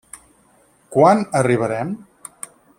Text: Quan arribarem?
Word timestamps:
Quan 0.95 1.21
arribarem? 1.43 1.95